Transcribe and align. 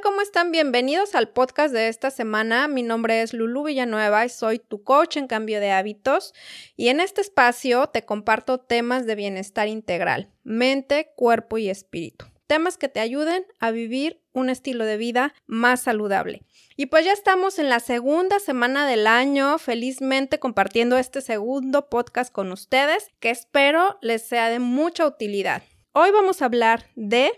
¿Cómo 0.00 0.22
están? 0.22 0.52
Bienvenidos 0.52 1.14
al 1.14 1.28
podcast 1.28 1.74
de 1.74 1.88
esta 1.88 2.10
semana. 2.10 2.66
Mi 2.66 2.82
nombre 2.82 3.20
es 3.20 3.34
Lulu 3.34 3.64
Villanueva 3.64 4.24
y 4.24 4.30
soy 4.30 4.58
tu 4.58 4.82
coach 4.82 5.18
en 5.18 5.26
cambio 5.26 5.60
de 5.60 5.70
hábitos. 5.70 6.32
Y 6.76 6.88
en 6.88 6.98
este 6.98 7.20
espacio 7.20 7.88
te 7.88 8.04
comparto 8.06 8.58
temas 8.58 9.04
de 9.04 9.16
bienestar 9.16 9.68
integral, 9.68 10.30
mente, 10.44 11.12
cuerpo 11.14 11.58
y 11.58 11.68
espíritu. 11.68 12.24
Temas 12.46 12.78
que 12.78 12.88
te 12.88 13.00
ayuden 13.00 13.44
a 13.60 13.70
vivir 13.70 14.22
un 14.32 14.48
estilo 14.48 14.86
de 14.86 14.96
vida 14.96 15.34
más 15.46 15.82
saludable. 15.82 16.42
Y 16.74 16.86
pues 16.86 17.04
ya 17.04 17.12
estamos 17.12 17.58
en 17.58 17.68
la 17.68 17.80
segunda 17.80 18.38
semana 18.40 18.88
del 18.88 19.06
año, 19.06 19.58
felizmente 19.58 20.38
compartiendo 20.38 20.96
este 20.96 21.20
segundo 21.20 21.90
podcast 21.90 22.32
con 22.32 22.50
ustedes, 22.50 23.10
que 23.20 23.28
espero 23.28 23.98
les 24.00 24.22
sea 24.22 24.48
de 24.48 24.58
mucha 24.58 25.06
utilidad. 25.06 25.62
Hoy 25.92 26.10
vamos 26.12 26.40
a 26.40 26.46
hablar 26.46 26.86
de 26.94 27.30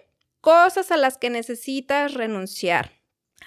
cosas 0.45 0.91
a 0.91 0.99
las 0.99 1.17
que 1.17 1.31
necesitas 1.31 2.13
renunciar. 2.13 2.91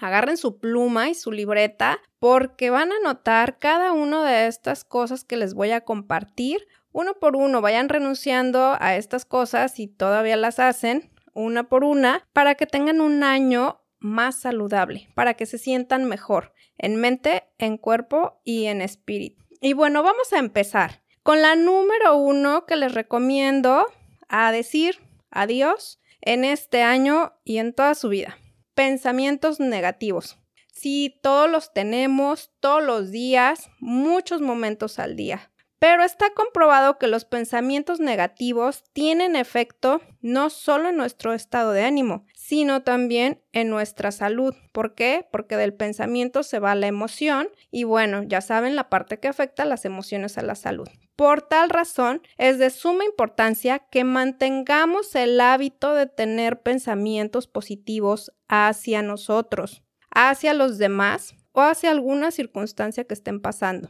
Agarren 0.01 0.35
su 0.35 0.57
pluma 0.57 1.09
y 1.09 1.13
su 1.13 1.31
libreta 1.31 1.99
porque 2.17 2.71
van 2.71 2.91
a 2.91 2.99
notar 3.03 3.59
cada 3.59 3.91
una 3.91 4.25
de 4.25 4.47
estas 4.47 4.83
cosas 4.83 5.23
que 5.23 5.37
les 5.37 5.53
voy 5.53 5.69
a 5.69 5.81
compartir. 5.81 6.67
Uno 6.91 7.13
por 7.19 7.35
uno 7.35 7.61
vayan 7.61 7.87
renunciando 7.87 8.75
a 8.79 8.95
estas 8.95 9.25
cosas 9.25 9.79
y 9.79 9.87
todavía 9.87 10.37
las 10.37 10.57
hacen 10.57 11.11
una 11.35 11.69
por 11.69 11.83
una 11.83 12.27
para 12.33 12.55
que 12.55 12.65
tengan 12.65 12.99
un 12.99 13.23
año 13.23 13.79
más 13.99 14.39
saludable, 14.39 15.07
para 15.13 15.35
que 15.35 15.45
se 15.45 15.59
sientan 15.59 16.05
mejor 16.05 16.51
en 16.79 16.95
mente, 16.95 17.43
en 17.59 17.77
cuerpo 17.77 18.41
y 18.43 18.65
en 18.65 18.81
espíritu. 18.81 19.45
Y 19.61 19.73
bueno, 19.73 20.01
vamos 20.01 20.33
a 20.33 20.39
empezar 20.39 21.03
con 21.21 21.43
la 21.43 21.55
número 21.55 22.17
uno 22.17 22.65
que 22.65 22.75
les 22.75 22.95
recomiendo 22.95 23.85
a 24.29 24.51
decir 24.51 24.99
adiós 25.29 25.99
en 26.21 26.45
este 26.45 26.81
año 26.83 27.33
y 27.43 27.57
en 27.57 27.73
toda 27.73 27.95
su 27.95 28.09
vida. 28.09 28.37
Pensamientos 28.73 29.59
negativos. 29.59 30.37
Sí, 30.71 31.19
todos 31.23 31.49
los 31.49 31.73
tenemos, 31.73 32.51
todos 32.59 32.83
los 32.83 33.11
días, 33.11 33.69
muchos 33.79 34.41
momentos 34.41 34.99
al 34.99 35.15
día. 35.15 35.51
Pero 35.79 36.03
está 36.03 36.31
comprobado 36.33 36.97
que 36.97 37.07
los 37.07 37.25
pensamientos 37.25 37.99
negativos 37.99 38.83
tienen 38.93 39.35
efecto 39.35 40.01
no 40.21 40.49
solo 40.49 40.89
en 40.89 40.97
nuestro 40.97 41.33
estado 41.33 41.71
de 41.71 41.83
ánimo, 41.83 42.25
sino 42.33 42.81
también 42.81 43.43
en 43.51 43.69
nuestra 43.69 44.11
salud. 44.11 44.55
¿Por 44.71 44.95
qué? 44.95 45.27
Porque 45.31 45.55
del 45.55 45.75
pensamiento 45.75 46.41
se 46.41 46.57
va 46.57 46.73
la 46.73 46.87
emoción 46.87 47.49
y 47.69 47.83
bueno, 47.83 48.23
ya 48.23 48.41
saben 48.41 48.75
la 48.75 48.89
parte 48.89 49.19
que 49.19 49.27
afecta 49.27 49.65
las 49.65 49.85
emociones 49.85 50.39
a 50.39 50.41
la 50.41 50.55
salud. 50.55 50.87
Por 51.15 51.43
tal 51.43 51.69
razón, 51.69 52.21
es 52.37 52.57
de 52.57 52.71
suma 52.71 53.05
importancia 53.05 53.79
que 53.79 54.03
mantengamos 54.03 55.13
el 55.13 55.39
hábito 55.39 55.93
de 55.93 56.07
tener 56.07 56.61
pensamientos 56.61 57.47
positivos 57.47 58.31
hacia 58.47 59.03
nosotros, 59.03 59.83
hacia 60.09 60.55
los 60.55 60.79
demás 60.79 61.35
o 61.51 61.61
hacia 61.61 61.91
alguna 61.91 62.31
circunstancia 62.31 63.03
que 63.03 63.13
estén 63.13 63.41
pasando. 63.41 63.89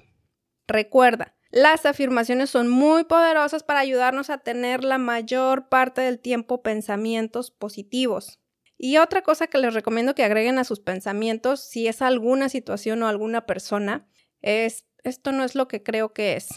Recuerda, 0.67 1.36
las 1.51 1.85
afirmaciones 1.85 2.49
son 2.49 2.67
muy 2.67 3.03
poderosas 3.03 3.63
para 3.63 3.79
ayudarnos 3.79 4.29
a 4.29 4.39
tener 4.39 4.83
la 4.83 4.97
mayor 4.97 5.69
parte 5.69 6.01
del 6.01 6.19
tiempo 6.19 6.61
pensamientos 6.61 7.51
positivos. 7.51 8.39
Y 8.77 8.97
otra 8.97 9.23
cosa 9.23 9.47
que 9.47 9.57
les 9.57 9.73
recomiendo 9.73 10.13
que 10.13 10.23
agreguen 10.23 10.59
a 10.59 10.63
sus 10.63 10.79
pensamientos, 10.79 11.61
si 11.61 11.87
es 11.87 12.01
alguna 12.01 12.49
situación 12.49 13.01
o 13.01 13.07
alguna 13.07 13.45
persona, 13.45 14.07
es 14.41 14.85
esto 15.03 15.31
no 15.31 15.43
es 15.43 15.55
lo 15.55 15.67
que 15.67 15.83
creo 15.83 16.13
que 16.13 16.35
es. 16.35 16.49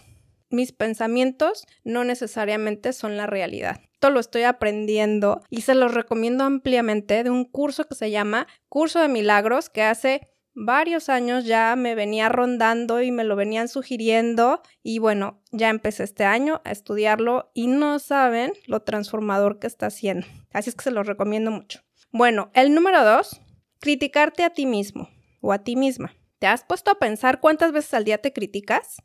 Mis 0.50 0.72
pensamientos 0.72 1.66
no 1.84 2.02
necesariamente 2.02 2.92
son 2.92 3.16
la 3.16 3.26
realidad. 3.26 3.80
Esto 3.92 4.10
lo 4.10 4.18
estoy 4.18 4.42
aprendiendo 4.42 5.42
y 5.48 5.60
se 5.60 5.76
los 5.76 5.94
recomiendo 5.94 6.44
ampliamente 6.44 7.22
de 7.22 7.30
un 7.30 7.44
curso 7.44 7.86
que 7.86 7.94
se 7.94 8.10
llama 8.10 8.48
Curso 8.68 8.98
de 9.00 9.08
Milagros 9.08 9.70
que 9.70 9.82
hace 9.82 10.28
varios 10.54 11.08
años 11.08 11.44
ya 11.44 11.74
me 11.76 11.94
venía 11.94 12.28
rondando 12.28 13.02
y 13.02 13.10
me 13.10 13.24
lo 13.24 13.36
venían 13.36 13.68
sugiriendo 13.68 14.62
y 14.82 14.98
bueno, 14.98 15.42
ya 15.50 15.68
empecé 15.68 16.04
este 16.04 16.24
año 16.24 16.60
a 16.64 16.70
estudiarlo 16.70 17.50
y 17.54 17.66
no 17.66 17.98
saben 17.98 18.52
lo 18.66 18.80
transformador 18.80 19.58
que 19.58 19.66
está 19.66 19.86
haciendo. 19.86 20.26
Así 20.52 20.70
es 20.70 20.76
que 20.76 20.84
se 20.84 20.90
lo 20.90 21.02
recomiendo 21.02 21.50
mucho. 21.50 21.80
Bueno, 22.12 22.50
el 22.54 22.74
número 22.74 23.04
dos, 23.04 23.40
criticarte 23.80 24.44
a 24.44 24.50
ti 24.50 24.66
mismo 24.66 25.08
o 25.40 25.52
a 25.52 25.58
ti 25.58 25.76
misma. 25.76 26.14
¿Te 26.38 26.46
has 26.46 26.64
puesto 26.64 26.90
a 26.90 26.98
pensar 26.98 27.40
cuántas 27.40 27.72
veces 27.72 27.94
al 27.94 28.04
día 28.04 28.18
te 28.18 28.32
criticas? 28.32 28.96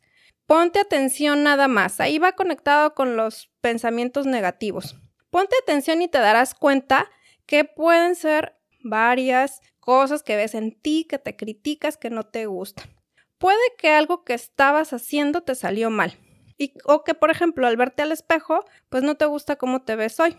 Ponte 0.46 0.78
atención 0.78 1.42
nada 1.42 1.68
más, 1.68 2.00
ahí 2.00 2.18
va 2.18 2.32
conectado 2.32 2.94
con 2.94 3.16
los 3.16 3.50
pensamientos 3.60 4.26
negativos. 4.26 4.96
Ponte 5.30 5.56
atención 5.60 6.02
y 6.02 6.08
te 6.08 6.18
darás 6.18 6.54
cuenta 6.54 7.10
que 7.46 7.64
pueden 7.64 8.14
ser 8.14 8.56
varias 8.82 9.60
cosas 9.86 10.24
que 10.24 10.34
ves 10.34 10.56
en 10.56 10.72
ti, 10.72 11.06
que 11.08 11.20
te 11.20 11.36
criticas, 11.36 11.96
que 11.96 12.10
no 12.10 12.24
te 12.24 12.46
gustan. 12.46 12.90
Puede 13.38 13.56
que 13.78 13.90
algo 13.90 14.24
que 14.24 14.34
estabas 14.34 14.92
haciendo 14.92 15.42
te 15.42 15.54
salió 15.54 15.90
mal. 15.90 16.18
Y, 16.58 16.74
o 16.84 17.04
que, 17.04 17.14
por 17.14 17.30
ejemplo, 17.30 17.68
al 17.68 17.76
verte 17.76 18.02
al 18.02 18.10
espejo, 18.10 18.64
pues 18.88 19.04
no 19.04 19.14
te 19.14 19.26
gusta 19.26 19.54
cómo 19.54 19.82
te 19.82 19.94
ves 19.94 20.18
hoy. 20.18 20.36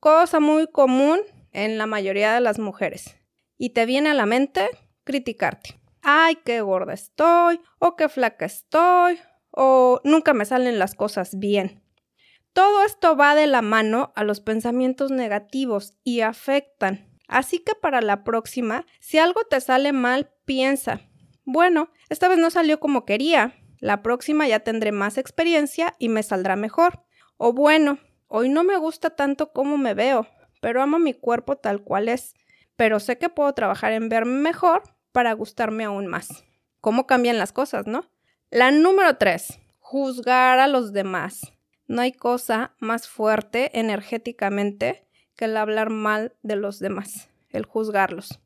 Cosa 0.00 0.38
muy 0.38 0.66
común 0.66 1.18
en 1.52 1.78
la 1.78 1.86
mayoría 1.86 2.34
de 2.34 2.42
las 2.42 2.58
mujeres. 2.58 3.16
Y 3.56 3.70
te 3.70 3.86
viene 3.86 4.10
a 4.10 4.14
la 4.14 4.26
mente 4.26 4.68
criticarte. 5.04 5.80
Ay, 6.02 6.36
qué 6.44 6.60
gorda 6.60 6.92
estoy, 6.92 7.58
o 7.78 7.96
qué 7.96 8.10
flaca 8.10 8.44
estoy, 8.44 9.18
o 9.50 10.02
nunca 10.04 10.34
me 10.34 10.44
salen 10.44 10.78
las 10.78 10.94
cosas 10.94 11.38
bien. 11.38 11.82
Todo 12.52 12.84
esto 12.84 13.16
va 13.16 13.34
de 13.34 13.46
la 13.46 13.62
mano 13.62 14.12
a 14.14 14.24
los 14.24 14.40
pensamientos 14.40 15.10
negativos 15.10 15.94
y 16.04 16.20
afectan 16.20 17.09
Así 17.30 17.60
que 17.60 17.76
para 17.76 18.00
la 18.00 18.24
próxima, 18.24 18.86
si 18.98 19.18
algo 19.18 19.44
te 19.44 19.60
sale 19.60 19.92
mal, 19.92 20.32
piensa, 20.44 21.00
bueno, 21.44 21.92
esta 22.08 22.26
vez 22.26 22.38
no 22.38 22.50
salió 22.50 22.80
como 22.80 23.04
quería, 23.04 23.54
la 23.78 24.02
próxima 24.02 24.48
ya 24.48 24.60
tendré 24.60 24.90
más 24.90 25.16
experiencia 25.16 25.94
y 26.00 26.08
me 26.08 26.24
saldrá 26.24 26.56
mejor. 26.56 27.04
O 27.36 27.52
bueno, 27.52 28.00
hoy 28.26 28.48
no 28.48 28.64
me 28.64 28.76
gusta 28.76 29.10
tanto 29.10 29.52
como 29.52 29.78
me 29.78 29.94
veo, 29.94 30.26
pero 30.60 30.82
amo 30.82 30.98
mi 30.98 31.14
cuerpo 31.14 31.56
tal 31.56 31.84
cual 31.84 32.08
es, 32.08 32.34
pero 32.74 32.98
sé 32.98 33.16
que 33.16 33.28
puedo 33.28 33.52
trabajar 33.54 33.92
en 33.92 34.08
verme 34.08 34.40
mejor 34.40 34.82
para 35.12 35.32
gustarme 35.32 35.84
aún 35.84 36.08
más. 36.08 36.44
¿Cómo 36.80 37.06
cambian 37.06 37.38
las 37.38 37.52
cosas, 37.52 37.86
no? 37.86 38.10
La 38.50 38.72
número 38.72 39.18
tres, 39.18 39.60
juzgar 39.78 40.58
a 40.58 40.66
los 40.66 40.92
demás. 40.92 41.52
No 41.86 42.02
hay 42.02 42.10
cosa 42.10 42.74
más 42.80 43.08
fuerte 43.08 43.78
energéticamente 43.78 45.06
el 45.44 45.56
hablar 45.56 45.90
mal 45.90 46.34
de 46.42 46.56
los 46.56 46.78
demás, 46.78 47.30
el 47.50 47.64
juzgarlos. 47.64 48.40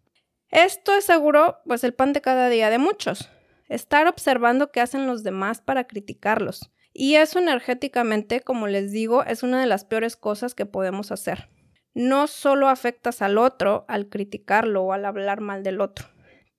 Esto 0.51 0.95
es 0.95 1.05
seguro, 1.05 1.59
pues 1.67 1.85
el 1.85 1.95
pan 1.95 2.13
de 2.13 2.21
cada 2.21 2.49
día 2.49 2.71
de 2.71 2.79
muchos. 2.79 3.31
Estar 3.69 4.07
observando 4.07 4.71
qué 4.71 4.81
hacen 4.81 5.07
los 5.07 5.23
demás 5.23 5.61
para 5.61 5.85
criticarlos. 5.85 6.71
Y 6.93 7.17
eso 7.17 7.41
energéticamente, 7.41 8.41
como 8.41 8.69
les 8.69 8.93
digo, 8.93 9.25
es 9.25 9.43
una 9.43 9.61
de 9.61 9.67
las 9.67 9.85
peores 9.85 10.15
cosas 10.15 10.55
que 10.55 10.65
podemos 10.65 11.11
hacer. 11.11 11.49
No 11.93 12.29
solo 12.29 12.69
afectas 12.69 13.21
al 13.23 13.39
otro 13.39 13.85
al 13.89 14.09
criticarlo 14.09 14.83
o 14.83 14.93
al 14.93 15.05
hablar 15.05 15.41
mal 15.41 15.63
del 15.63 15.81
otro, 15.81 16.07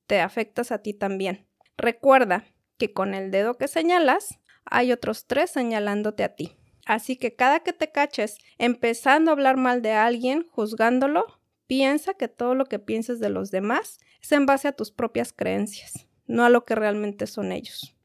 te 0.07 0.19
afectas 0.19 0.72
a 0.72 0.79
ti 0.79 0.94
también. 0.94 1.47
Recuerda 1.78 2.46
que 2.78 2.94
con 2.94 3.13
el 3.13 3.31
dedo 3.31 3.57
que 3.57 3.67
señalas, 3.67 4.40
hay 4.66 4.91
otros 4.91 5.25
tres 5.28 5.52
señalándote 5.52 6.23
a 6.23 6.35
ti. 6.35 6.57
Así 6.85 7.18
que 7.18 7.35
cada 7.35 7.62
que 7.62 7.73
te 7.73 7.91
caches 7.91 8.38
empezando 8.57 9.31
a 9.31 9.34
hablar 9.34 9.57
mal 9.57 9.81
de 9.81 9.91
alguien, 9.91 10.47
juzgándolo, 10.51 11.25
piensa 11.68 12.13
que 12.13 12.28
todo 12.28 12.56
lo 12.56 12.66
que 12.66 12.79
pienses 12.79 13.19
de 13.19 13.29
los 13.29 13.51
demás 13.51 14.00
es 14.22 14.31
en 14.31 14.46
base 14.46 14.68
a 14.68 14.73
tus 14.73 14.91
propias 14.91 15.34
creencias, 15.34 16.07
no 16.28 16.46
a 16.46 16.50
lo 16.50 16.63
que 16.63 16.75
realmente 16.75 17.28
son 17.28 17.51
ellos. 17.51 17.96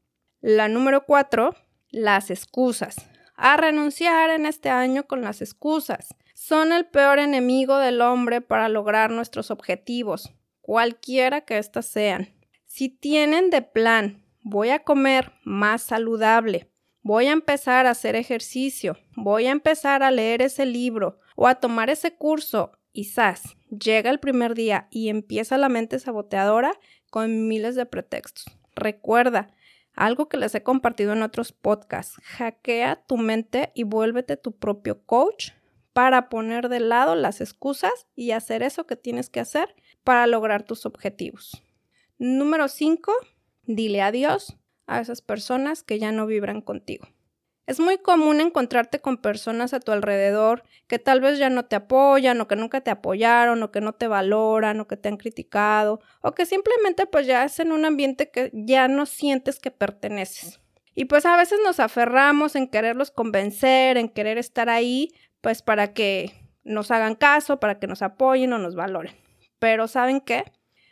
La 0.41 0.67
número 0.67 1.05
cuatro, 1.05 1.55
las 1.89 2.31
excusas. 2.31 2.95
A 3.35 3.57
renunciar 3.57 4.31
en 4.31 4.45
este 4.45 4.69
año 4.69 5.05
con 5.05 5.21
las 5.21 5.41
excusas. 5.41 6.15
Son 6.33 6.71
el 6.71 6.85
peor 6.85 7.19
enemigo 7.19 7.77
del 7.77 8.01
hombre 8.01 8.41
para 8.41 8.67
lograr 8.69 9.11
nuestros 9.11 9.51
objetivos, 9.51 10.33
cualquiera 10.61 11.41
que 11.41 11.59
éstas 11.59 11.85
sean. 11.85 12.33
Si 12.65 12.89
tienen 12.89 13.51
de 13.51 13.61
plan, 13.61 14.23
voy 14.41 14.69
a 14.69 14.83
comer 14.83 15.33
más 15.43 15.83
saludable, 15.83 16.70
voy 17.01 17.27
a 17.27 17.31
empezar 17.31 17.85
a 17.85 17.91
hacer 17.91 18.15
ejercicio, 18.15 18.97
voy 19.15 19.47
a 19.47 19.51
empezar 19.51 20.03
a 20.03 20.11
leer 20.11 20.41
ese 20.41 20.65
libro 20.65 21.19
o 21.35 21.47
a 21.47 21.55
tomar 21.55 21.89
ese 21.89 22.15
curso 22.15 22.71
¡zas! 23.03 23.55
Llega 23.69 24.09
el 24.09 24.19
primer 24.19 24.53
día 24.53 24.87
y 24.91 25.09
empieza 25.09 25.57
la 25.57 25.69
mente 25.69 25.99
saboteadora 25.99 26.73
con 27.09 27.47
miles 27.47 27.75
de 27.75 27.85
pretextos. 27.85 28.45
Recuerda, 28.75 29.53
algo 29.93 30.29
que 30.29 30.37
les 30.37 30.55
he 30.55 30.63
compartido 30.63 31.13
en 31.13 31.21
otros 31.21 31.51
podcasts, 31.51 32.15
hackea 32.23 33.03
tu 33.07 33.17
mente 33.17 33.71
y 33.75 33.83
vuélvete 33.83 34.37
tu 34.37 34.57
propio 34.57 35.03
coach 35.05 35.51
para 35.93 36.29
poner 36.29 36.69
de 36.69 36.79
lado 36.79 37.15
las 37.15 37.41
excusas 37.41 38.07
y 38.15 38.31
hacer 38.31 38.63
eso 38.63 38.87
que 38.87 38.95
tienes 38.95 39.29
que 39.29 39.41
hacer 39.41 39.75
para 40.03 40.27
lograr 40.27 40.63
tus 40.63 40.85
objetivos. 40.85 41.63
Número 42.17 42.67
5. 42.67 43.11
Dile 43.63 44.01
adiós 44.01 44.57
a 44.95 45.01
esas 45.01 45.21
personas 45.21 45.83
que 45.83 45.99
ya 45.99 46.11
no 46.11 46.27
vibran 46.27 46.61
contigo. 46.61 47.07
Es 47.67 47.79
muy 47.79 47.99
común 47.99 48.41
encontrarte 48.41 48.99
con 48.99 49.17
personas 49.17 49.73
a 49.73 49.79
tu 49.79 49.91
alrededor 49.91 50.63
que 50.87 50.99
tal 50.99 51.21
vez 51.21 51.37
ya 51.37 51.49
no 51.49 51.65
te 51.65 51.77
apoyan 51.77 52.41
o 52.41 52.47
que 52.47 52.55
nunca 52.55 52.81
te 52.81 52.91
apoyaron 52.91 53.63
o 53.63 53.71
que 53.71 53.81
no 53.81 53.93
te 53.93 54.07
valoran 54.07 54.79
o 54.79 54.87
que 54.87 54.97
te 54.97 55.07
han 55.07 55.17
criticado 55.17 56.01
o 56.21 56.33
que 56.33 56.45
simplemente 56.45 57.05
pues 57.05 57.27
ya 57.27 57.45
es 57.45 57.59
en 57.59 57.71
un 57.71 57.85
ambiente 57.85 58.29
que 58.29 58.49
ya 58.53 58.87
no 58.87 59.05
sientes 59.05 59.59
que 59.59 59.71
perteneces. 59.71 60.59
Y 60.95 61.05
pues 61.05 61.25
a 61.25 61.37
veces 61.37 61.59
nos 61.63 61.79
aferramos 61.79 62.55
en 62.55 62.67
quererlos 62.67 63.11
convencer, 63.11 63.97
en 63.97 64.09
querer 64.09 64.37
estar 64.37 64.69
ahí, 64.69 65.13
pues 65.39 65.61
para 65.61 65.93
que 65.93 66.33
nos 66.63 66.91
hagan 66.91 67.15
caso, 67.15 67.59
para 67.59 67.79
que 67.79 67.87
nos 67.87 68.01
apoyen 68.01 68.51
o 68.51 68.57
nos 68.57 68.75
valoren. 68.75 69.15
Pero 69.59 69.87
¿saben 69.87 70.19
qué? 70.19 70.43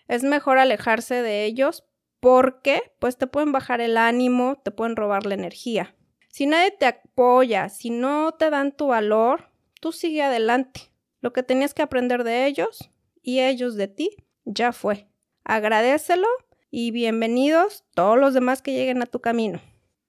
Es 0.07 0.23
mejor 0.23 0.57
alejarse 0.57 1.21
de 1.21 1.43
ellos 1.43 1.83
porque 2.19 2.93
pues 2.99 3.17
te 3.17 3.27
pueden 3.27 3.51
bajar 3.51 3.81
el 3.81 3.97
ánimo, 3.97 4.59
te 4.63 4.71
pueden 4.71 4.95
robar 4.95 5.25
la 5.25 5.35
energía. 5.35 5.95
Si 6.29 6.45
nadie 6.45 6.71
te 6.71 6.85
apoya, 6.85 7.69
si 7.69 7.89
no 7.89 8.33
te 8.33 8.49
dan 8.49 8.71
tu 8.71 8.87
valor, 8.87 9.49
tú 9.81 9.91
sigue 9.91 10.21
adelante. 10.21 10.91
Lo 11.21 11.33
que 11.33 11.43
tenías 11.43 11.73
que 11.73 11.81
aprender 11.81 12.23
de 12.23 12.45
ellos 12.45 12.91
y 13.21 13.39
ellos 13.39 13.75
de 13.75 13.87
ti 13.87 14.15
ya 14.45 14.71
fue. 14.71 15.07
Agradecelo 15.43 16.27
y 16.71 16.91
bienvenidos 16.91 17.83
todos 17.93 18.17
los 18.17 18.33
demás 18.33 18.61
que 18.61 18.73
lleguen 18.73 19.01
a 19.01 19.07
tu 19.07 19.19
camino. 19.19 19.59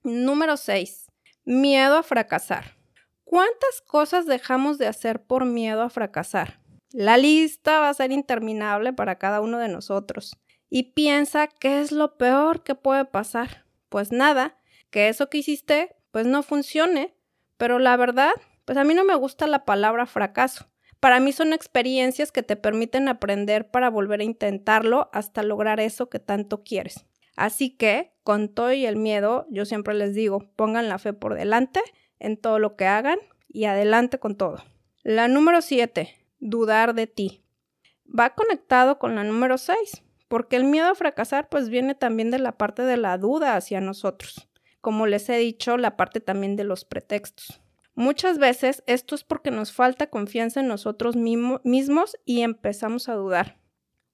Número 0.02 0.56
6. 0.56 1.06
Miedo 1.44 1.96
a 1.96 2.02
fracasar. 2.02 2.76
¿Cuántas 3.24 3.80
cosas 3.86 4.26
dejamos 4.26 4.78
de 4.78 4.86
hacer 4.86 5.22
por 5.22 5.44
miedo 5.44 5.82
a 5.82 5.90
fracasar? 5.90 6.60
La 6.92 7.16
lista 7.16 7.80
va 7.80 7.88
a 7.88 7.94
ser 7.94 8.10
interminable 8.12 8.92
para 8.92 9.18
cada 9.18 9.40
uno 9.40 9.58
de 9.58 9.68
nosotros. 9.68 10.36
Y 10.70 10.94
piensa 10.94 11.48
qué 11.48 11.80
es 11.80 11.92
lo 11.92 12.16
peor 12.16 12.62
que 12.62 12.74
puede 12.74 13.04
pasar. 13.04 13.66
Pues 13.88 14.12
nada, 14.12 14.56
que 14.90 15.08
eso 15.08 15.28
que 15.28 15.38
hiciste 15.38 15.96
pues 16.12 16.26
no 16.26 16.42
funcione. 16.42 17.14
Pero 17.56 17.78
la 17.78 17.96
verdad, 17.96 18.32
pues 18.64 18.78
a 18.78 18.84
mí 18.84 18.94
no 18.94 19.04
me 19.04 19.16
gusta 19.16 19.46
la 19.46 19.64
palabra 19.64 20.06
fracaso. 20.06 20.70
Para 21.00 21.18
mí 21.18 21.32
son 21.32 21.52
experiencias 21.52 22.30
que 22.30 22.42
te 22.42 22.56
permiten 22.56 23.08
aprender 23.08 23.70
para 23.70 23.90
volver 23.90 24.20
a 24.20 24.24
intentarlo 24.24 25.10
hasta 25.12 25.42
lograr 25.42 25.80
eso 25.80 26.08
que 26.08 26.18
tanto 26.18 26.62
quieres. 26.62 27.06
Así 27.36 27.70
que, 27.70 28.12
con 28.22 28.48
todo 28.48 28.72
y 28.72 28.84
el 28.84 28.96
miedo, 28.96 29.46
yo 29.50 29.64
siempre 29.64 29.94
les 29.94 30.14
digo, 30.14 30.50
pongan 30.56 30.88
la 30.88 30.98
fe 30.98 31.14
por 31.14 31.34
delante 31.34 31.80
en 32.18 32.36
todo 32.36 32.58
lo 32.58 32.76
que 32.76 32.86
hagan 32.86 33.18
y 33.48 33.64
adelante 33.64 34.18
con 34.18 34.36
todo. 34.36 34.62
La 35.02 35.26
número 35.26 35.62
7, 35.62 36.14
dudar 36.38 36.94
de 36.94 37.06
ti. 37.06 37.42
Va 38.06 38.34
conectado 38.34 38.98
con 38.98 39.14
la 39.14 39.24
número 39.24 39.56
6, 39.56 40.02
porque 40.30 40.56
el 40.56 40.64
miedo 40.64 40.88
a 40.88 40.94
fracasar 40.94 41.50
pues 41.50 41.68
viene 41.68 41.94
también 41.94 42.30
de 42.30 42.38
la 42.38 42.52
parte 42.52 42.84
de 42.84 42.96
la 42.96 43.18
duda 43.18 43.56
hacia 43.56 43.82
nosotros 43.82 44.50
como 44.80 45.06
les 45.06 45.28
he 45.28 45.36
dicho, 45.36 45.76
la 45.76 45.96
parte 45.96 46.20
también 46.20 46.56
de 46.56 46.64
los 46.64 46.84
pretextos. 46.84 47.60
Muchas 47.94 48.38
veces 48.38 48.82
esto 48.86 49.14
es 49.14 49.24
porque 49.24 49.50
nos 49.50 49.72
falta 49.72 50.08
confianza 50.08 50.60
en 50.60 50.68
nosotros 50.68 51.16
mismos 51.16 52.16
y 52.24 52.42
empezamos 52.42 53.08
a 53.08 53.14
dudar. 53.14 53.58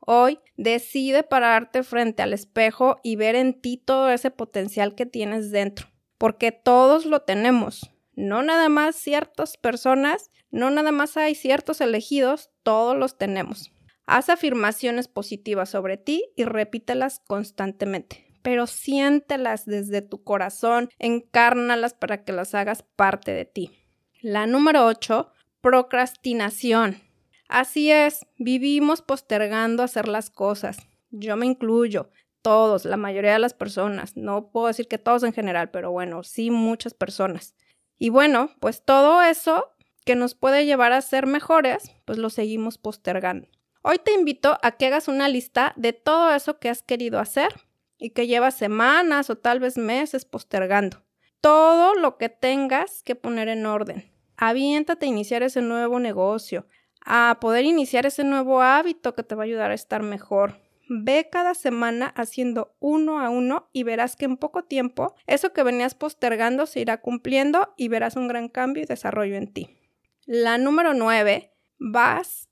Hoy 0.00 0.40
decide 0.56 1.22
pararte 1.22 1.82
frente 1.82 2.22
al 2.22 2.32
espejo 2.32 2.98
y 3.02 3.16
ver 3.16 3.34
en 3.36 3.60
ti 3.60 3.76
todo 3.76 4.10
ese 4.10 4.30
potencial 4.30 4.94
que 4.94 5.06
tienes 5.06 5.50
dentro, 5.50 5.88
porque 6.19 6.52
todos 6.52 7.06
lo 7.06 7.22
tenemos. 7.22 7.92
No 8.14 8.42
nada 8.42 8.69
más 8.69 8.96
ciertas 8.96 9.56
personas, 9.56 10.30
no 10.50 10.70
nada 10.70 10.90
más 10.90 11.16
hay 11.16 11.34
ciertos 11.34 11.80
elegidos, 11.80 12.50
todos 12.62 12.96
los 12.96 13.19
tenemos. 13.19 13.72
Haz 14.06 14.31
afirmaciones 14.31 15.08
positivas 15.08 15.69
sobre 15.69 15.97
ti 15.97 16.25
y 16.37 16.44
repítelas 16.44 17.20
constantemente 17.26 18.26
pero 18.47 18.69
siéntelas 18.69 19.67
desde 19.67 20.03
tu 20.03 20.23
corazón, 20.23 20.88
encárnalas 21.00 21.94
para 21.94 22.23
que 22.23 22.31
las 22.31 22.55
hagas 22.55 22.85
parte 22.85 23.32
de 23.32 23.44
ti. 23.44 23.73
La 24.20 24.47
número 24.47 24.87
8, 24.87 25.32
procrastinación. 25.61 27.03
Así 27.49 27.91
es, 27.91 28.25
vivimos 28.38 29.03
postergando 29.03 29.82
hacer 29.82 30.06
las 30.06 30.31
cosas. 30.31 30.79
Yo 31.11 31.37
me 31.37 31.47
incluyo, 31.47 32.12
todos, 32.41 32.85
la 32.85 32.97
mayoría 32.97 33.32
de 33.32 33.41
las 33.41 33.53
personas. 33.53 34.17
No 34.17 34.53
puedo 34.53 34.69
decir 34.69 34.87
que 34.87 34.99
todos 34.99 35.25
en 35.25 35.32
general, 35.32 35.73
pero 35.73 35.91
bueno, 35.91 36.23
sí 36.23 36.53
muchas 36.53 36.94
personas. 36.94 37.56
Y 37.99 38.11
bueno, 38.11 38.50
pues 38.61 38.85
todo 38.85 39.23
eso 39.23 39.73
que 40.05 40.14
nos 40.14 40.37
puede 40.37 40.67
llevar 40.67 40.93
a 40.93 41.00
ser 41.00 41.26
mejores, 41.26 41.91
pues 42.05 42.17
lo 42.17 42.31
seguimos 42.31 42.79
postergando. 42.79 43.49
Hoy 43.88 43.98
te 43.98 44.12
invito 44.12 44.58
a 44.62 44.72
que 44.72 44.86
hagas 44.86 45.06
una 45.06 45.28
lista 45.28 45.72
de 45.76 45.92
todo 45.92 46.34
eso 46.34 46.58
que 46.58 46.68
has 46.68 46.82
querido 46.82 47.20
hacer 47.20 47.54
y 47.98 48.10
que 48.10 48.26
llevas 48.26 48.56
semanas 48.56 49.30
o 49.30 49.38
tal 49.38 49.60
vez 49.60 49.78
meses 49.78 50.24
postergando. 50.24 51.04
Todo 51.40 51.94
lo 51.94 52.18
que 52.18 52.28
tengas 52.28 53.04
que 53.04 53.14
poner 53.14 53.46
en 53.46 53.64
orden. 53.64 54.10
Aviéntate 54.36 55.06
a 55.06 55.08
iniciar 55.08 55.44
ese 55.44 55.62
nuevo 55.62 56.00
negocio, 56.00 56.66
a 57.04 57.38
poder 57.40 57.64
iniciar 57.64 58.06
ese 58.06 58.24
nuevo 58.24 58.60
hábito 58.60 59.14
que 59.14 59.22
te 59.22 59.36
va 59.36 59.44
a 59.44 59.46
ayudar 59.46 59.70
a 59.70 59.74
estar 59.74 60.02
mejor. 60.02 60.58
Ve 60.88 61.28
cada 61.30 61.54
semana 61.54 62.06
haciendo 62.16 62.74
uno 62.80 63.20
a 63.20 63.30
uno 63.30 63.68
y 63.72 63.84
verás 63.84 64.16
que 64.16 64.24
en 64.24 64.36
poco 64.36 64.64
tiempo 64.64 65.14
eso 65.28 65.52
que 65.52 65.62
venías 65.62 65.94
postergando 65.94 66.66
se 66.66 66.80
irá 66.80 67.00
cumpliendo 67.00 67.72
y 67.76 67.86
verás 67.86 68.16
un 68.16 68.26
gran 68.26 68.48
cambio 68.48 68.82
y 68.82 68.86
desarrollo 68.86 69.36
en 69.36 69.52
ti. 69.52 69.78
La 70.24 70.58
número 70.58 70.92
nueve, 70.92 71.52
vas 71.78 72.48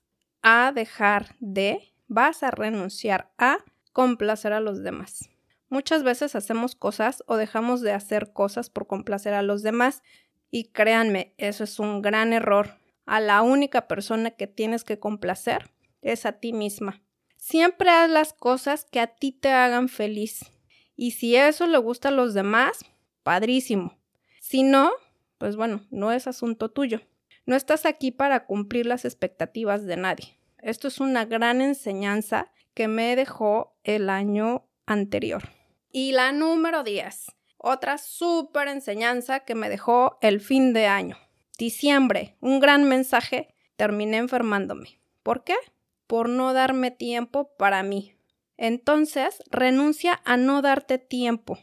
a 0.47 0.71
dejar 0.71 1.35
de, 1.39 1.91
vas 2.07 2.43
a 2.43 2.51
renunciar 2.51 3.31
a 3.39 3.57
complacer 3.93 4.53
a 4.53 4.59
los 4.59 4.83
demás. 4.83 5.27
Muchas 5.69 6.03
veces 6.03 6.35
hacemos 6.35 6.75
cosas 6.75 7.23
o 7.25 7.35
dejamos 7.35 7.81
de 7.81 7.93
hacer 7.93 8.31
cosas 8.31 8.69
por 8.69 8.85
complacer 8.85 9.33
a 9.33 9.41
los 9.41 9.63
demás 9.63 10.03
y 10.51 10.65
créanme, 10.65 11.33
eso 11.39 11.63
es 11.63 11.79
un 11.79 12.03
gran 12.03 12.31
error. 12.31 12.77
A 13.07 13.19
la 13.19 13.41
única 13.41 13.87
persona 13.87 14.29
que 14.29 14.45
tienes 14.45 14.83
que 14.83 14.99
complacer 14.99 15.71
es 16.03 16.27
a 16.27 16.33
ti 16.33 16.53
misma. 16.53 17.01
Siempre 17.37 17.89
haz 17.89 18.11
las 18.11 18.33
cosas 18.33 18.85
que 18.85 18.99
a 18.99 19.07
ti 19.07 19.31
te 19.31 19.49
hagan 19.49 19.89
feliz. 19.89 20.51
Y 20.95 21.11
si 21.11 21.35
eso 21.35 21.65
le 21.65 21.79
gusta 21.79 22.09
a 22.09 22.11
los 22.11 22.35
demás, 22.35 22.85
padrísimo. 23.23 23.97
Si 24.41 24.61
no, 24.61 24.91
pues 25.39 25.55
bueno, 25.55 25.87
no 25.89 26.11
es 26.11 26.27
asunto 26.27 26.69
tuyo. 26.69 27.01
No 27.45 27.55
estás 27.55 27.85
aquí 27.85 28.11
para 28.11 28.45
cumplir 28.45 28.87
las 28.87 29.05
expectativas 29.05 29.85
de 29.85 29.97
nadie. 29.97 30.39
Esto 30.57 30.87
es 30.87 30.99
una 30.99 31.25
gran 31.25 31.61
enseñanza 31.61 32.51
que 32.73 32.87
me 32.87 33.15
dejó 33.15 33.75
el 33.83 34.09
año 34.09 34.65
anterior. 34.87 35.43
Y 35.91 36.11
la 36.11 36.31
número 36.31 36.83
10, 36.83 37.27
otra 37.57 37.99
súper 37.99 38.67
enseñanza 38.67 39.41
que 39.41 39.53
me 39.53 39.69
dejó 39.69 40.17
el 40.21 40.41
fin 40.41 40.73
de 40.73 40.87
año. 40.87 41.17
Diciembre, 41.57 42.35
un 42.41 42.59
gran 42.59 42.83
mensaje, 42.83 43.53
terminé 43.75 44.17
enfermándome. 44.17 44.99
¿Por 45.21 45.43
qué? 45.43 45.55
Por 46.07 46.29
no 46.29 46.51
darme 46.53 46.91
tiempo 46.91 47.55
para 47.57 47.83
mí. 47.83 48.15
Entonces, 48.57 49.43
renuncia 49.51 50.19
a 50.25 50.35
no 50.35 50.61
darte 50.61 50.97
tiempo, 50.97 51.59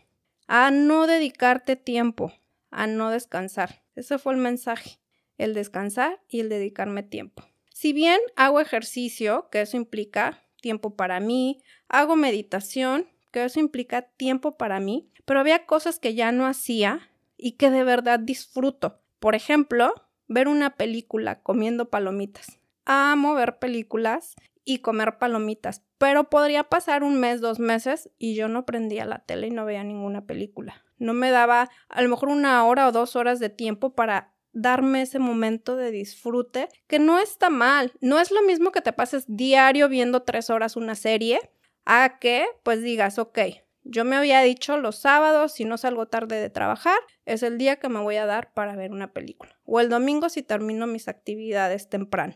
a 0.47 0.71
no 0.71 1.07
dedicarte 1.07 1.75
tiempo, 1.75 2.33
a 2.71 2.87
no 2.87 3.11
descansar. 3.11 3.83
Ese 3.97 4.19
fue 4.19 4.35
el 4.35 4.41
mensaje, 4.41 4.99
el 5.39 5.55
descansar 5.55 6.21
y 6.29 6.41
el 6.41 6.49
dedicarme 6.49 7.03
tiempo. 7.03 7.45
Si 7.73 7.93
bien 7.93 8.21
hago 8.37 8.61
ejercicio, 8.61 9.49
que 9.51 9.63
eso 9.63 9.77
implica 9.77 10.43
tiempo 10.61 10.95
para 10.97 11.21
mí, 11.21 11.63
hago 11.89 12.17
meditación, 12.17 13.09
que 13.31 13.45
eso 13.45 13.61
implica 13.61 14.03
tiempo 14.03 14.57
para 14.57 14.79
mí, 14.79 15.11
pero 15.25 15.41
había 15.41 15.67
cosas 15.67 15.99
que 15.99 16.15
ya 16.15 16.33
no 16.33 16.47
hacía 16.47 17.11
y 17.37 17.53
que 17.53 17.71
de 17.71 17.85
verdad 17.85 18.21
disfruto. 18.21 19.01
Por 19.19 19.35
ejemplo, 19.35 19.95
ver 20.29 20.49
una 20.49 20.77
película 20.77 21.43
comiendo 21.43 21.91
palomitas. 21.91 22.59
Amo 22.85 23.35
ver 23.35 23.59
películas 23.59 24.35
y 24.65 24.79
comer 24.79 25.19
palomitas, 25.19 25.83
pero 25.99 26.31
podría 26.31 26.65
pasar 26.65 27.03
un 27.03 27.19
mes, 27.19 27.41
dos 27.41 27.59
meses 27.59 28.11
y 28.19 28.35
yo 28.35 28.49
no 28.49 28.65
prendía 28.65 29.05
la 29.05 29.21
tele 29.21 29.49
y 29.49 29.51
no 29.51 29.65
veía 29.65 29.85
ninguna 29.85 30.25
película. 30.25 30.85
No 30.99 31.15
me 31.15 31.31
daba 31.31 31.69
a 31.89 32.03
lo 32.03 32.09
mejor 32.09 32.29
una 32.29 32.65
hora 32.65 32.87
o 32.87 32.93
dos 32.93 33.17
horas 33.17 33.41
de 33.41 33.49
tiempo 33.49 33.95
para 33.95 34.32
darme 34.53 35.03
ese 35.03 35.19
momento 35.19 35.77
de 35.77 35.91
disfrute, 35.91 36.69
que 36.87 36.99
no 36.99 37.19
está 37.19 37.51
mal. 37.51 37.93
No 38.01 38.19
es 38.19 38.31
lo 38.31 38.43
mismo 38.43 38.73
que 38.73 38.81
te 38.81 38.93
pases 38.93 39.25
diario 39.29 39.89
viendo 39.89 40.23
tres 40.23 40.51
horas 40.51 40.77
una 40.77 40.95
serie 40.95 41.41
a 41.85 42.19
que 42.19 42.47
pues 42.63 42.83
digas, 42.83 43.19
ok, 43.19 43.39
yo 43.85 44.05
me 44.05 44.17
había 44.17 44.41
dicho 44.43 44.77
los 44.77 44.97
sábados, 44.97 45.53
si 45.53 45.65
no 45.65 45.77
salgo 45.77 46.07
tarde 46.07 46.41
de 46.41 46.51
trabajar, 46.51 46.99
es 47.27 47.43
el 47.43 47.59
día 47.59 47.77
que 47.77 47.89
me 47.89 48.01
voy 48.01 48.17
a 48.17 48.27
dar 48.27 48.53
para 48.53 48.77
ver 48.77 48.93
una 48.93 49.13
película. 49.13 49.59
O 49.65 49.81
el 49.81 49.89
domingo 49.89 50.29
si 50.29 50.43
termino 50.43 50.87
mis 50.87 51.09
actividades 51.09 51.89
temprano. 51.89 52.35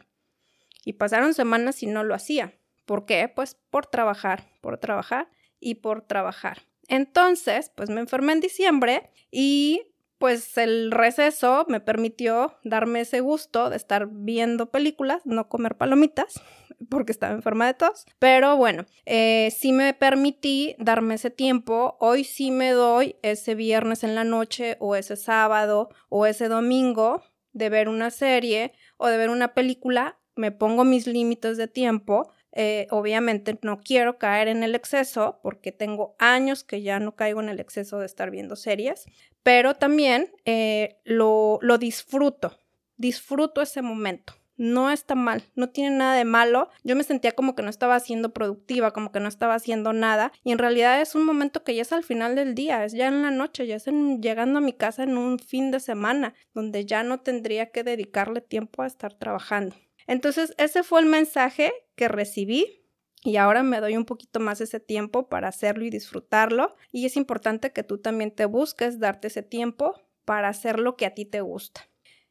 Y 0.85 0.95
pasaron 0.95 1.35
semanas 1.35 1.83
y 1.83 1.87
no 1.87 2.03
lo 2.03 2.15
hacía. 2.15 2.59
¿Por 2.85 3.07
qué? 3.07 3.31
Pues 3.35 3.57
por 3.71 3.87
trabajar, 3.87 4.45
por 4.61 4.79
trabajar 4.79 5.29
y 5.61 5.77
por 5.77 6.03
trabajar. 6.03 6.63
Entonces, 6.89 7.71
pues 7.75 7.91
me 7.91 8.01
enfermé 8.01 8.33
en 8.33 8.41
diciembre 8.41 9.11
y 9.31 9.83
pues 10.19 10.57
el 10.57 10.91
receso 10.91 11.67
me 11.69 11.81
permitió 11.81 12.55
darme 12.65 13.01
ese 13.01 13.21
gusto 13.21 13.71
de 13.71 13.77
estar 13.77 14.09
viendo 14.11 14.71
películas, 14.71 15.23
no 15.25 15.49
comer 15.49 15.77
palomitas, 15.77 16.41
porque 16.91 17.13
estaba 17.13 17.35
enferma 17.35 17.67
de 17.67 17.75
tos. 17.75 18.07
Pero 18.19 18.57
bueno, 18.57 18.87
eh, 19.05 19.53
sí 19.57 19.73
me 19.73 19.93
permití 19.95 20.77
darme 20.79 21.15
ese 21.15 21.31
tiempo. 21.31 21.97
Hoy 22.01 22.25
sí 22.25 22.51
me 22.51 22.71
doy 22.71 23.17
ese 23.23 23.55
viernes 23.55 24.05
en 24.05 24.15
la 24.15 24.25
noche 24.25 24.77
o 24.81 24.97
ese 24.97 25.17
sábado 25.17 25.91
o 26.09 26.27
ese 26.27 26.49
domingo 26.49 27.23
de 27.53 27.69
ver 27.69 27.89
una 27.89 28.11
serie 28.11 28.73
o 28.97 29.09
de 29.09 29.17
ver 29.17 29.31
una 29.31 29.55
película. 29.55 30.19
Me 30.35 30.53
pongo 30.53 30.85
mis 30.85 31.07
límites 31.07 31.57
de 31.57 31.69
tiempo. 31.69 32.31
Eh, 32.59 32.87
obviamente 32.91 33.59
no 33.61 33.81
quiero 33.81 34.17
caer 34.17 34.49
en 34.49 34.63
el 34.63 34.75
exceso 34.75 35.41
porque 35.43 35.73
tengo 35.73 36.17
años 36.19 36.65
que 36.65 36.81
ya 36.81 36.99
no 36.99 37.15
caigo 37.15 37.43
en 37.43 37.51
el 37.51 37.61
exceso 37.61 37.99
de 37.99 38.07
estar 38.07 38.31
viendo 38.31 38.57
series, 38.57 39.05
pero 39.43 39.75
también 39.75 40.33
eh, 40.47 40.97
lo, 41.05 41.59
lo 41.61 41.77
disfruto, 41.77 42.59
disfruto 42.97 43.61
ese 43.61 43.83
momento 43.83 44.33
no 44.57 44.91
está 44.91 45.15
mal, 45.15 45.43
no 45.55 45.69
tiene 45.69 45.97
nada 45.97 46.15
de 46.15 46.25
malo. 46.25 46.71
Yo 46.83 46.97
me 46.97 47.03
sentía 47.03 47.33
como 47.33 47.55
que 47.55 47.63
no 47.63 47.71
estaba 47.71 48.01
siendo 48.01 48.33
productiva, 48.33 48.93
como 48.93 49.13
que 49.13 49.21
no 49.21 49.29
estaba 49.29 49.55
haciendo 49.55 49.93
nada. 49.93 50.33
Y 50.45 50.53
en 50.53 50.59
realidad 50.59 51.01
es 51.01 51.15
un 51.15 51.25
momento 51.25 51.63
que 51.63 51.75
ya 51.75 51.83
es 51.83 51.93
al 51.93 52.05
final 52.05 52.35
del 52.37 52.55
día, 52.55 52.85
es 52.85 52.93
ya 52.93 53.09
en 53.09 53.23
la 53.23 53.31
noche, 53.31 53.67
ya 53.67 53.77
es 53.77 53.87
llegando 53.87 54.59
a 54.59 54.63
mi 54.63 54.73
casa 54.73 55.03
en 55.03 55.19
un 55.19 55.39
fin 55.39 55.71
de 55.71 55.81
semana, 55.81 56.35
donde 56.55 56.87
ya 56.87 57.03
no 57.03 57.21
tendría 57.21 57.71
que 57.71 57.85
dedicarle 57.85 58.41
tiempo 58.41 58.83
a 58.83 58.87
estar 58.87 59.13
trabajando. 59.13 59.77
Entonces, 60.07 60.55
ese 60.57 60.83
fue 60.83 61.01
el 61.01 61.07
mensaje 61.07 61.73
que 61.97 62.09
recibí. 62.09 62.85
Y 63.25 63.39
ahora 63.39 63.65
me 63.65 63.81
doy 63.81 63.97
un 63.97 64.05
poquito 64.05 64.39
más 64.39 64.61
ese 64.61 64.79
tiempo 64.79 65.29
para 65.29 65.49
hacerlo 65.49 65.85
y 65.85 65.91
disfrutarlo. 65.91 66.77
Y 66.93 67.07
es 67.07 67.17
importante 67.17 67.73
que 67.73 67.83
tú 67.83 67.99
también 67.99 68.31
te 68.31 68.45
busques 68.45 69.01
darte 69.01 69.29
ese 69.29 69.43
tiempo 69.43 70.01
para 70.25 70.49
hacer 70.49 70.79
lo 70.79 70.97
que 70.97 71.07
a 71.07 71.15
ti 71.15 71.25
te 71.25 71.41
gusta. 71.41 71.89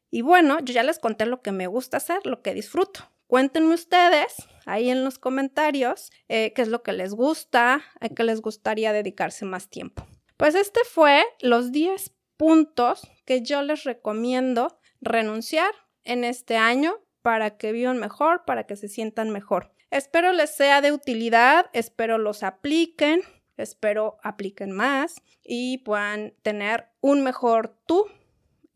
Y 0.09 0.21
bueno, 0.21 0.59
yo 0.59 0.73
ya 0.73 0.83
les 0.83 0.99
conté 0.99 1.25
lo 1.25 1.41
que 1.41 1.51
me 1.51 1.67
gusta 1.67 1.97
hacer, 1.97 2.25
lo 2.25 2.41
que 2.41 2.53
disfruto. 2.53 3.11
Cuéntenme 3.27 3.73
ustedes 3.73 4.35
ahí 4.65 4.89
en 4.89 5.03
los 5.03 5.17
comentarios 5.17 6.11
eh, 6.29 6.53
qué 6.53 6.61
es 6.61 6.67
lo 6.67 6.83
que 6.83 6.93
les 6.93 7.13
gusta, 7.13 7.83
a 7.99 8.09
qué 8.09 8.23
les 8.23 8.39
gustaría 8.39 8.93
dedicarse 8.93 9.45
más 9.45 9.69
tiempo. 9.69 10.05
Pues 10.37 10.53
este 10.53 10.81
fue 10.83 11.23
los 11.41 11.71
10 11.71 12.13
puntos 12.37 13.09
que 13.25 13.41
yo 13.41 13.61
les 13.63 13.83
recomiendo 13.83 14.79
renunciar 15.01 15.71
en 16.03 16.23
este 16.23 16.55
año 16.57 16.97
para 17.25 17.57
que 17.57 17.71
vivan 17.71 17.97
mejor, 17.97 18.45
para 18.45 18.67
que 18.67 18.75
se 18.75 18.87
sientan 18.87 19.31
mejor. 19.31 19.71
Espero 19.89 20.31
les 20.31 20.55
sea 20.55 20.81
de 20.81 20.91
utilidad, 20.91 21.71
espero 21.73 22.19
los 22.19 22.43
apliquen, 22.43 23.21
espero 23.57 24.19
apliquen 24.21 24.69
más 24.69 25.15
y 25.43 25.79
puedan 25.79 26.35
tener 26.43 26.85
un 27.01 27.23
mejor 27.23 27.79
tú 27.87 28.05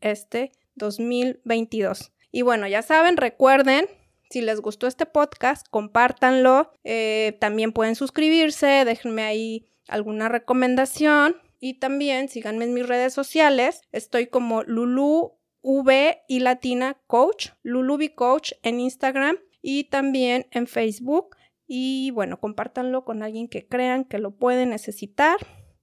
este 0.00 0.50
2022. 0.74 2.10
Y 2.32 2.42
bueno, 2.42 2.66
ya 2.66 2.82
saben, 2.82 3.18
recuerden, 3.18 3.86
si 4.30 4.40
les 4.40 4.60
gustó 4.60 4.88
este 4.88 5.06
podcast, 5.06 5.68
compártanlo. 5.70 6.72
Eh, 6.82 7.38
también 7.40 7.70
pueden 7.70 7.94
suscribirse, 7.94 8.84
déjenme 8.84 9.22
ahí 9.22 9.68
alguna 9.86 10.28
recomendación. 10.28 11.36
Y 11.60 11.74
también 11.74 12.28
síganme 12.28 12.64
en 12.64 12.74
mis 12.74 12.88
redes 12.88 13.12
sociales. 13.12 13.82
Estoy 13.92 14.26
como 14.26 14.64
Lulu 14.64 15.39
V 15.62 16.18
y 16.28 16.40
Latina 16.40 16.96
Coach, 17.06 17.48
Lulubi 17.62 18.08
Coach 18.10 18.52
en 18.62 18.80
Instagram 18.80 19.36
y 19.62 19.84
también 19.84 20.46
en 20.50 20.66
Facebook. 20.66 21.36
Y 21.66 22.10
bueno, 22.12 22.40
compártanlo 22.40 23.04
con 23.04 23.22
alguien 23.22 23.48
que 23.48 23.66
crean 23.66 24.04
que 24.04 24.18
lo 24.18 24.32
puede 24.32 24.66
necesitar. 24.66 25.36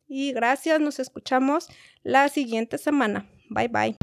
Y 0.08 0.34
gracias, 0.34 0.80
nos 0.80 1.00
escuchamos 1.00 1.70
la 2.04 2.30
siguiente 2.30 2.78
semana. 2.78 3.30
Bye 3.50 3.68
bye. 3.68 3.98